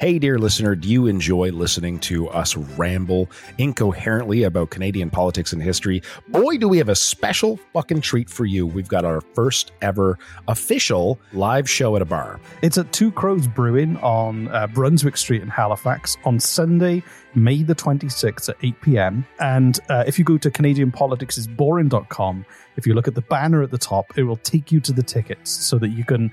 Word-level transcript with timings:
Hey, 0.00 0.18
dear 0.18 0.38
listener, 0.38 0.74
do 0.74 0.88
you 0.88 1.08
enjoy 1.08 1.50
listening 1.50 1.98
to 2.00 2.26
us 2.30 2.56
ramble 2.56 3.28
incoherently 3.58 4.44
about 4.44 4.70
Canadian 4.70 5.10
politics 5.10 5.52
and 5.52 5.62
history? 5.62 6.00
Boy, 6.28 6.56
do 6.56 6.68
we 6.68 6.78
have 6.78 6.88
a 6.88 6.94
special 6.94 7.58
fucking 7.74 8.00
treat 8.00 8.30
for 8.30 8.46
you. 8.46 8.66
We've 8.66 8.88
got 8.88 9.04
our 9.04 9.20
first 9.20 9.72
ever 9.82 10.18
official 10.48 11.20
live 11.34 11.68
show 11.68 11.96
at 11.96 12.02
a 12.02 12.06
bar. 12.06 12.40
It's 12.62 12.78
at 12.78 12.90
Two 12.94 13.12
Crows 13.12 13.46
Brewing 13.46 13.98
on 13.98 14.48
uh, 14.48 14.68
Brunswick 14.68 15.18
Street 15.18 15.42
in 15.42 15.48
Halifax 15.48 16.16
on 16.24 16.40
Sunday, 16.40 17.02
May 17.34 17.62
the 17.62 17.74
26th 17.74 18.48
at 18.48 18.56
8 18.62 18.80
p.m. 18.80 19.26
And 19.38 19.78
uh, 19.90 20.04
if 20.06 20.18
you 20.18 20.24
go 20.24 20.38
to 20.38 20.50
CanadianPoliticsIsBoring.com, 20.50 22.46
if 22.76 22.86
you 22.86 22.94
look 22.94 23.06
at 23.06 23.14
the 23.14 23.20
banner 23.22 23.62
at 23.62 23.70
the 23.70 23.78
top, 23.78 24.16
it 24.16 24.22
will 24.22 24.38
take 24.38 24.72
you 24.72 24.80
to 24.80 24.92
the 24.92 25.02
tickets 25.02 25.50
so 25.50 25.78
that 25.78 25.88
you 25.88 26.04
can 26.04 26.32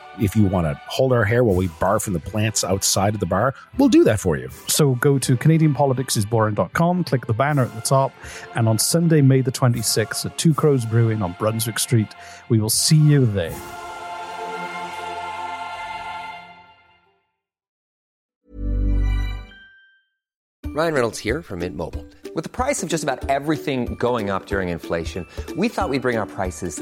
If 0.19 0.35
you 0.35 0.45
want 0.45 0.67
to 0.67 0.79
hold 0.87 1.13
our 1.13 1.23
hair 1.23 1.43
while 1.43 1.55
we 1.55 1.67
barf 1.67 2.03
from 2.03 2.13
the 2.13 2.19
plants 2.19 2.63
outside 2.63 3.13
of 3.13 3.19
the 3.19 3.25
bar, 3.25 3.55
we'll 3.77 3.89
do 3.89 4.03
that 4.03 4.19
for 4.19 4.37
you. 4.37 4.49
So 4.67 4.95
go 4.95 5.17
to 5.19 5.37
CanadianPoliticsIsBoring.com, 5.37 7.03
click 7.05 7.25
the 7.27 7.33
banner 7.33 7.63
at 7.63 7.73
the 7.75 7.81
top, 7.81 8.13
and 8.55 8.67
on 8.67 8.77
Sunday, 8.77 9.21
May 9.21 9.41
the 9.41 9.51
26th 9.51 10.25
at 10.25 10.37
Two 10.37 10.53
Crows 10.53 10.85
Brewing 10.85 11.21
on 11.21 11.35
Brunswick 11.39 11.79
Street, 11.79 12.09
we 12.49 12.59
will 12.59 12.69
see 12.69 12.97
you 12.97 13.25
there. 13.25 13.57
Ryan 20.73 20.93
Reynolds 20.93 21.19
here 21.19 21.41
from 21.41 21.59
Mint 21.59 21.75
Mobile. 21.75 22.05
With 22.33 22.45
the 22.45 22.49
price 22.49 22.81
of 22.81 22.87
just 22.87 23.03
about 23.03 23.29
everything 23.29 23.95
going 23.95 24.29
up 24.29 24.45
during 24.45 24.69
inflation, 24.69 25.27
we 25.57 25.67
thought 25.67 25.89
we'd 25.89 26.01
bring 26.01 26.17
our 26.17 26.25
prices 26.25 26.81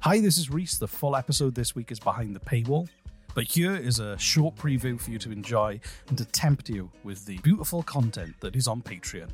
Hi, 0.00 0.20
this 0.20 0.38
is 0.38 0.50
Reese. 0.50 0.78
The 0.78 0.88
full 0.88 1.14
episode 1.16 1.54
this 1.54 1.74
week 1.74 1.92
is 1.92 2.00
behind 2.00 2.34
the 2.34 2.40
paywall. 2.40 2.88
But 3.34 3.44
here 3.44 3.76
is 3.76 3.98
a 3.98 4.18
short 4.18 4.56
preview 4.56 5.00
for 5.00 5.10
you 5.10 5.18
to 5.18 5.30
enjoy 5.30 5.80
and 6.08 6.18
to 6.18 6.24
tempt 6.24 6.68
you 6.68 6.90
with 7.04 7.26
the 7.26 7.38
beautiful 7.38 7.82
content 7.82 8.34
that 8.40 8.56
is 8.56 8.66
on 8.66 8.82
Patreon. 8.82 9.30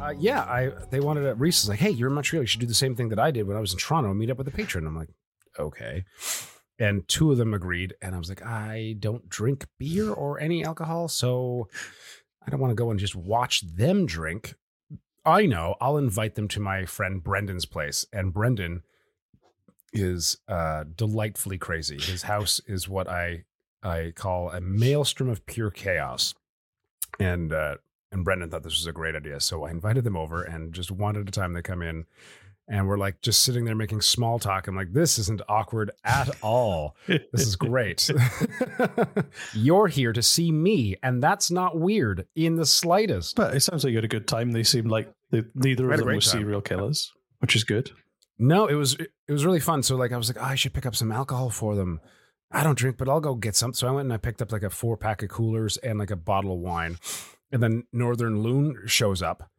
Uh, 0.00 0.14
yeah, 0.18 0.42
I 0.42 0.72
they 0.90 1.00
wanted 1.00 1.22
to. 1.22 1.34
Reese 1.34 1.62
is 1.62 1.68
like, 1.68 1.78
hey, 1.78 1.90
you're 1.90 2.08
in 2.08 2.14
Montreal. 2.14 2.42
You 2.42 2.46
should 2.46 2.60
do 2.60 2.66
the 2.66 2.74
same 2.74 2.96
thing 2.96 3.08
that 3.10 3.18
I 3.18 3.30
did 3.30 3.46
when 3.46 3.56
I 3.56 3.60
was 3.60 3.72
in 3.72 3.78
Toronto. 3.78 4.10
and 4.10 4.18
Meet 4.18 4.30
up 4.30 4.38
with 4.38 4.48
a 4.48 4.50
patron. 4.50 4.86
I'm 4.86 4.96
like, 4.96 5.10
okay. 5.58 6.04
And 6.78 7.06
two 7.06 7.30
of 7.30 7.38
them 7.38 7.54
agreed, 7.54 7.94
and 8.02 8.14
I 8.14 8.18
was 8.18 8.28
like, 8.28 8.44
I 8.44 8.96
don't 8.98 9.28
drink 9.28 9.66
beer 9.78 10.10
or 10.10 10.40
any 10.40 10.64
alcohol, 10.64 11.06
so 11.06 11.68
I 12.44 12.50
don't 12.50 12.60
want 12.60 12.72
to 12.72 12.74
go 12.74 12.90
and 12.90 12.98
just 12.98 13.14
watch 13.14 13.60
them 13.60 14.06
drink. 14.06 14.54
I 15.24 15.46
know 15.46 15.76
I'll 15.80 15.98
invite 15.98 16.34
them 16.34 16.48
to 16.48 16.60
my 16.60 16.84
friend 16.84 17.22
Brendan's 17.22 17.66
place, 17.66 18.04
and 18.12 18.32
Brendan 18.32 18.82
is 19.92 20.38
uh, 20.48 20.84
delightfully 20.96 21.58
crazy. 21.58 22.00
His 22.00 22.22
house 22.22 22.60
is 22.66 22.88
what 22.88 23.08
I 23.08 23.44
I 23.82 24.12
call 24.14 24.50
a 24.50 24.60
maelstrom 24.60 25.28
of 25.28 25.44
pure 25.46 25.70
chaos, 25.70 26.34
and 27.20 27.52
uh, 27.52 27.76
and 28.10 28.24
Brendan 28.24 28.50
thought 28.50 28.62
this 28.62 28.78
was 28.78 28.86
a 28.86 28.92
great 28.92 29.14
idea. 29.14 29.40
So 29.40 29.64
I 29.64 29.70
invited 29.70 30.04
them 30.04 30.16
over, 30.16 30.42
and 30.42 30.72
just 30.72 30.90
one 30.90 31.16
at 31.16 31.28
a 31.28 31.32
time 31.32 31.52
they 31.52 31.62
come 31.62 31.82
in, 31.82 32.06
and 32.72 32.88
we're 32.88 32.96
like 32.96 33.20
just 33.20 33.44
sitting 33.44 33.66
there 33.66 33.74
making 33.74 34.00
small 34.00 34.38
talk. 34.38 34.66
I'm 34.66 34.74
like, 34.74 34.94
this 34.94 35.18
isn't 35.18 35.42
awkward 35.46 35.90
at 36.04 36.30
all. 36.42 36.96
This 37.06 37.46
is 37.46 37.54
great. 37.54 38.10
You're 39.52 39.88
here 39.88 40.14
to 40.14 40.22
see 40.22 40.50
me, 40.50 40.96
and 41.02 41.22
that's 41.22 41.50
not 41.50 41.78
weird 41.78 42.26
in 42.34 42.56
the 42.56 42.64
slightest. 42.64 43.36
But 43.36 43.54
it 43.54 43.60
sounds 43.60 43.84
like 43.84 43.90
you 43.90 43.98
had 43.98 44.06
a 44.06 44.08
good 44.08 44.26
time. 44.26 44.52
They 44.52 44.62
seemed 44.62 44.90
like 44.90 45.12
they, 45.30 45.42
neither 45.54 45.90
of 45.90 45.98
them 45.98 46.06
great 46.06 46.14
were 46.16 46.20
time. 46.22 46.40
serial 46.40 46.62
killers, 46.62 47.12
which 47.40 47.54
is 47.54 47.62
good. 47.62 47.90
No, 48.38 48.66
it 48.66 48.74
was 48.74 48.94
it 48.94 49.32
was 49.32 49.44
really 49.44 49.60
fun. 49.60 49.82
So 49.82 49.96
like 49.96 50.12
I 50.12 50.16
was 50.16 50.34
like, 50.34 50.42
oh, 50.42 50.48
I 50.48 50.54
should 50.54 50.72
pick 50.72 50.86
up 50.86 50.96
some 50.96 51.12
alcohol 51.12 51.50
for 51.50 51.76
them. 51.76 52.00
I 52.50 52.62
don't 52.62 52.76
drink, 52.78 52.96
but 52.96 53.08
I'll 53.08 53.20
go 53.20 53.34
get 53.34 53.54
some. 53.54 53.74
So 53.74 53.86
I 53.86 53.90
went 53.90 54.06
and 54.06 54.14
I 54.14 54.16
picked 54.16 54.40
up 54.40 54.50
like 54.50 54.62
a 54.62 54.70
four 54.70 54.96
pack 54.96 55.22
of 55.22 55.28
coolers 55.28 55.76
and 55.76 55.98
like 55.98 56.10
a 56.10 56.16
bottle 56.16 56.54
of 56.54 56.60
wine. 56.60 56.96
And 57.50 57.62
then 57.62 57.84
Northern 57.92 58.42
Loon 58.42 58.78
shows 58.86 59.20
up 59.20 59.50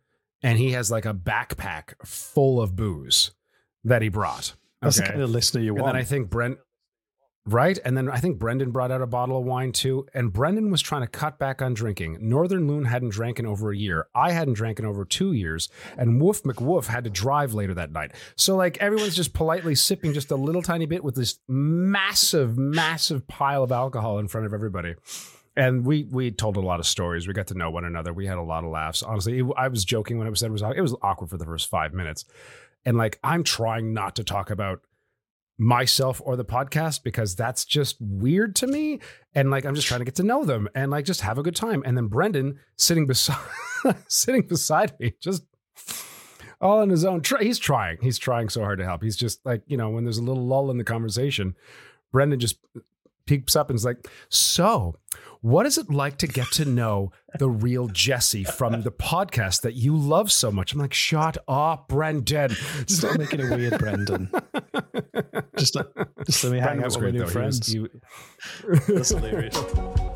and 0.44 0.60
he 0.60 0.72
has 0.74 0.92
like 0.92 1.06
a 1.06 1.14
backpack 1.14 1.94
full 2.06 2.62
of 2.62 2.76
booze 2.76 3.32
that 3.84 4.02
he 4.02 4.10
brought. 4.10 4.54
That's 4.82 4.98
the 4.98 5.04
kind 5.04 5.22
of 5.22 5.30
listener 5.30 5.62
you 5.62 5.74
and 5.74 5.82
want. 5.82 5.94
then 5.94 6.02
I 6.02 6.04
think 6.04 6.30
Brent 6.30 6.58
Right? 7.46 7.78
And 7.84 7.98
then 7.98 8.10
I 8.10 8.20
think 8.20 8.40
Brendan 8.40 8.72
brought 8.72 8.90
out 8.90 9.02
a 9.02 9.06
bottle 9.06 9.38
of 9.38 9.44
wine 9.44 9.74
too. 9.74 10.08
And 10.14 10.32
Brendan 10.32 10.72
was 10.72 10.82
trying 10.82 11.02
to 11.02 11.08
cut 11.08 11.38
back 11.38 11.62
on 11.62 11.74
drinking. 11.74 12.18
Northern 12.22 12.68
Loon 12.68 12.86
hadn't 12.86 13.10
drank 13.10 13.38
in 13.38 13.46
over 13.46 13.72
a 13.72 13.76
year. 13.76 14.08
I 14.16 14.32
hadn't 14.32 14.54
drank 14.54 14.80
in 14.80 14.86
over 14.86 15.04
two 15.04 15.34
years. 15.34 15.68
And 15.98 16.22
Woof 16.22 16.44
McWoof 16.44 16.86
had 16.86 17.04
to 17.04 17.10
drive 17.10 17.54
later 17.54 17.74
that 17.74 17.92
night. 17.92 18.14
So, 18.38 18.56
like, 18.56 18.78
everyone's 18.78 19.16
just 19.16 19.34
politely 19.34 19.76
sipping 19.76 20.14
just 20.14 20.32
a 20.32 20.38
little 20.38 20.62
tiny 20.62 20.86
bit 20.86 21.04
with 21.04 21.16
this 21.16 21.40
massive, 21.50 22.58
massive 22.58 23.28
pile 23.28 23.64
of 23.64 23.74
alcohol 23.74 24.20
in 24.20 24.30
front 24.30 24.48
of 24.48 24.54
everybody. 24.54 24.96
And 25.56 25.86
we 25.86 26.04
we 26.06 26.32
told 26.32 26.58
a 26.58 26.62
lot 26.62 26.80
of 26.80 26.86
stories. 26.88 27.28
We 27.28 27.34
got 27.34 27.48
to 27.48 27.54
know 27.58 27.70
one 27.70 27.86
another. 27.86 28.12
We 28.14 28.26
had 28.26 28.38
a 28.38 28.42
lot 28.44 28.64
of 28.64 28.72
laughs. 28.72 29.04
Honestly, 29.04 29.40
it- 29.40 29.46
I 29.56 29.68
was 29.68 29.86
joking 29.86 30.18
when 30.18 30.26
it 30.26 30.30
was 30.32 30.40
said 30.40 30.50
it 30.50 30.52
was 30.52 30.64
it 30.76 30.82
was 30.82 30.96
awkward 31.02 31.30
for 31.30 31.38
the 31.38 31.46
first 31.46 31.70
five 31.70 31.94
minutes. 31.94 32.26
And 32.86 32.98
like, 32.98 33.20
I'm 33.24 33.44
trying 33.44 33.94
not 33.94 34.16
to 34.18 34.24
talk 34.24 34.50
about 34.50 34.82
myself 35.60 36.20
or 36.26 36.36
the 36.36 36.44
podcast 36.44 37.04
because 37.04 37.36
that's 37.36 37.64
just 37.64 37.96
weird 38.00 38.56
to 38.56 38.66
me 38.66 39.00
and 39.36 39.52
like 39.52 39.66
i'm 39.66 39.76
just 39.76 39.88
trying 39.88 40.00
to 40.00 40.04
get 40.06 40.16
to 40.16 40.24
know 40.24 40.44
them 40.44 40.68
and 40.74 40.90
like 40.90 41.06
just 41.06 41.22
have 41.22 41.38
a 41.38 41.44
good 41.44 41.56
time 41.56 41.84
and 41.86 41.96
then 41.96 42.08
brendan 42.08 42.60
sitting 42.76 43.06
beside 43.06 43.38
sitting 44.08 44.42
beside 44.42 45.00
me 45.00 45.14
just 45.22 45.44
all 46.60 46.80
on 46.80 46.90
his 46.90 47.06
own 47.06 47.22
he's 47.40 47.60
trying 47.60 47.98
he's 48.02 48.18
trying 48.18 48.50
so 48.50 48.62
hard 48.62 48.80
to 48.80 48.84
help 48.84 49.04
he's 49.04 49.16
just 49.16 49.46
like 49.46 49.62
you 49.68 49.78
know 49.78 49.92
when 49.92 50.04
there's 50.04 50.18
a 50.18 50.24
little 50.24 50.44
lull 50.46 50.72
in 50.72 50.78
the 50.80 50.84
conversation 50.84 51.56
brendan 52.12 52.40
just 52.40 52.58
peeps 53.26 53.56
up 53.56 53.70
and 53.70 53.78
is 53.78 53.86
like 53.86 54.08
so 54.30 54.96
what 55.42 55.66
is 55.66 55.78
it 55.78 55.90
like 55.92 56.18
to 56.20 56.28
get 56.28 56.48
to 56.54 56.64
know 56.64 57.12
the 57.38 57.50
real 57.50 57.88
Jesse 57.90 58.46
from 58.46 58.82
the 58.84 58.92
podcast 58.92 59.60
that 59.64 59.74
you 59.74 59.94
love 59.94 60.32
so 60.32 60.50
much? 60.54 60.72
I'm 60.72 60.80
like, 60.80 60.94
shut 60.94 61.38
up, 61.50 61.90
Brendan. 61.90 62.52
Stop 62.88 63.18
making 63.18 63.42
it 63.42 63.50
weird, 63.50 63.78
Brendan. 63.78 64.32
just, 65.58 65.76
let, 65.76 65.88
just 66.26 66.46
let 66.46 66.54
me 66.54 66.60
hang 66.60 66.80
Brendan 66.80 66.86
out 66.86 66.96
with 66.96 67.04
my 67.04 67.12
new 67.12 67.20
though. 67.26 67.42
He 67.42 67.80
was- 67.80 67.92
friends. 68.62 68.88
That's 68.88 69.10
hilarious. 69.10 70.13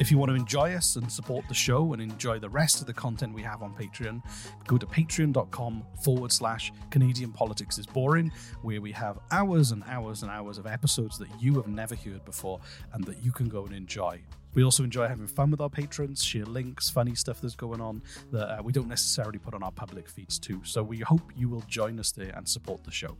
If 0.00 0.10
you 0.10 0.16
want 0.16 0.30
to 0.30 0.34
enjoy 0.34 0.72
us 0.72 0.96
and 0.96 1.12
support 1.12 1.46
the 1.46 1.52
show 1.52 1.92
and 1.92 2.00
enjoy 2.00 2.38
the 2.38 2.48
rest 2.48 2.80
of 2.80 2.86
the 2.86 2.94
content 2.94 3.34
we 3.34 3.42
have 3.42 3.62
on 3.62 3.74
Patreon, 3.74 4.22
go 4.66 4.78
to 4.78 4.86
patreon.com 4.86 5.84
forward 6.02 6.32
slash 6.32 6.72
Canadian 6.90 7.32
Politics 7.32 7.76
is 7.76 7.84
Boring, 7.84 8.32
where 8.62 8.80
we 8.80 8.92
have 8.92 9.18
hours 9.30 9.72
and 9.72 9.84
hours 9.86 10.22
and 10.22 10.30
hours 10.30 10.56
of 10.56 10.66
episodes 10.66 11.18
that 11.18 11.28
you 11.38 11.54
have 11.56 11.68
never 11.68 11.94
heard 11.94 12.24
before 12.24 12.60
and 12.94 13.04
that 13.04 13.22
you 13.22 13.30
can 13.30 13.46
go 13.50 13.66
and 13.66 13.74
enjoy. 13.74 14.22
We 14.54 14.64
also 14.64 14.84
enjoy 14.84 15.06
having 15.06 15.26
fun 15.26 15.50
with 15.50 15.60
our 15.60 15.68
patrons, 15.68 16.24
share 16.24 16.46
links, 16.46 16.88
funny 16.88 17.14
stuff 17.14 17.42
that's 17.42 17.54
going 17.54 17.82
on 17.82 18.00
that 18.32 18.58
uh, 18.58 18.62
we 18.62 18.72
don't 18.72 18.88
necessarily 18.88 19.38
put 19.38 19.52
on 19.52 19.62
our 19.62 19.70
public 19.70 20.08
feeds 20.08 20.38
too. 20.38 20.62
So 20.64 20.82
we 20.82 21.00
hope 21.00 21.30
you 21.36 21.50
will 21.50 21.64
join 21.68 22.00
us 22.00 22.10
there 22.10 22.32
and 22.34 22.48
support 22.48 22.84
the 22.84 22.90
show. 22.90 23.18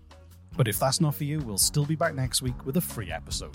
But 0.56 0.66
if 0.66 0.78
that's 0.78 0.98
not 0.98 1.14
for 1.14 1.24
you, 1.24 1.40
we'll 1.40 1.58
still 1.58 1.84
be 1.84 1.94
back 1.94 2.14
next 2.14 2.40
week 2.40 2.64
with 2.64 2.78
a 2.78 2.80
free 2.80 3.12
episode. 3.12 3.54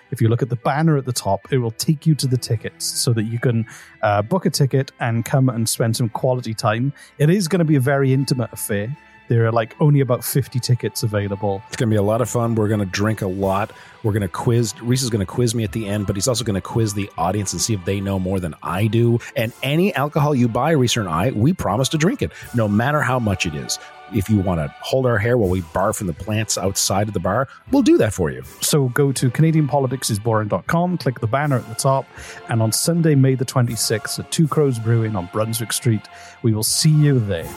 if 0.11 0.21
you 0.21 0.27
look 0.27 0.41
at 0.41 0.49
the 0.49 0.55
banner 0.57 0.97
at 0.97 1.05
the 1.05 1.13
top, 1.13 1.51
it 1.51 1.57
will 1.57 1.71
take 1.71 2.05
you 2.05 2.15
to 2.15 2.27
the 2.27 2.37
tickets 2.37 2.85
so 2.85 3.13
that 3.13 3.23
you 3.23 3.39
can 3.39 3.65
uh, 4.01 4.21
book 4.21 4.45
a 4.45 4.49
ticket 4.49 4.91
and 4.99 5.25
come 5.25 5.49
and 5.49 5.67
spend 5.67 5.95
some 5.95 6.09
quality 6.09 6.53
time. 6.53 6.93
It 7.17 7.29
is 7.29 7.47
going 7.47 7.59
to 7.59 7.65
be 7.65 7.75
a 7.75 7.81
very 7.81 8.13
intimate 8.13 8.51
affair. 8.51 8.95
There 9.31 9.45
are 9.45 9.51
like 9.53 9.77
only 9.79 10.01
about 10.01 10.25
50 10.25 10.59
tickets 10.59 11.03
available. 11.03 11.63
It's 11.67 11.77
going 11.77 11.89
to 11.89 11.93
be 11.93 11.97
a 11.97 12.01
lot 12.01 12.19
of 12.19 12.29
fun. 12.29 12.53
We're 12.53 12.67
going 12.67 12.81
to 12.81 12.85
drink 12.85 13.21
a 13.21 13.27
lot. 13.27 13.71
We're 14.03 14.11
going 14.11 14.23
to 14.23 14.27
quiz. 14.27 14.73
Reese 14.81 15.03
is 15.03 15.09
going 15.09 15.21
to 15.21 15.25
quiz 15.25 15.55
me 15.55 15.63
at 15.63 15.71
the 15.71 15.87
end, 15.87 16.05
but 16.05 16.17
he's 16.17 16.27
also 16.27 16.43
going 16.43 16.55
to 16.55 16.61
quiz 16.61 16.95
the 16.95 17.09
audience 17.17 17.53
and 17.53 17.61
see 17.61 17.73
if 17.73 17.85
they 17.85 18.01
know 18.01 18.19
more 18.19 18.41
than 18.41 18.55
I 18.61 18.87
do. 18.87 19.19
And 19.37 19.53
any 19.63 19.95
alcohol 19.95 20.35
you 20.35 20.49
buy, 20.49 20.71
Reese 20.71 20.97
and 20.97 21.07
I, 21.07 21.31
we 21.31 21.53
promise 21.53 21.87
to 21.89 21.97
drink 21.97 22.21
it, 22.21 22.33
no 22.53 22.67
matter 22.67 23.01
how 23.01 23.19
much 23.19 23.45
it 23.45 23.55
is. 23.55 23.79
If 24.13 24.29
you 24.29 24.39
want 24.39 24.59
to 24.59 24.67
hold 24.81 25.05
our 25.05 25.17
hair 25.17 25.37
while 25.37 25.49
we 25.49 25.61
barf 25.61 25.95
from 25.95 26.07
the 26.07 26.13
plants 26.13 26.57
outside 26.57 27.07
of 27.07 27.13
the 27.13 27.21
bar, 27.21 27.47
we'll 27.71 27.83
do 27.83 27.97
that 27.99 28.11
for 28.11 28.31
you. 28.31 28.43
So 28.59 28.89
go 28.89 29.13
to 29.13 29.31
CanadianPoliticsIsBoring.com, 29.31 30.97
click 30.97 31.21
the 31.21 31.27
banner 31.27 31.59
at 31.59 31.69
the 31.69 31.75
top, 31.75 32.05
and 32.49 32.61
on 32.61 32.73
Sunday, 32.73 33.15
May 33.15 33.35
the 33.35 33.45
26th 33.45 34.19
at 34.19 34.29
Two 34.29 34.49
Crows 34.49 34.77
Brewing 34.77 35.15
on 35.15 35.29
Brunswick 35.31 35.71
Street, 35.71 36.05
we 36.43 36.53
will 36.53 36.63
see 36.63 36.89
you 36.89 37.17
there. 37.17 37.49